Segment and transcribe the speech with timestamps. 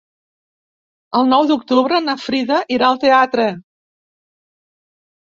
[1.17, 3.45] El nou d'octubre na Frida irà al teatre.